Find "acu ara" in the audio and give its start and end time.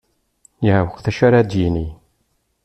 1.09-1.39